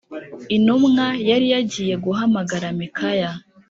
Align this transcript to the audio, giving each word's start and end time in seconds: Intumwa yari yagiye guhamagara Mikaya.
Intumwa 0.55 1.05
yari 1.29 1.45
yagiye 1.53 1.95
guhamagara 2.05 2.67
Mikaya. 2.79 3.31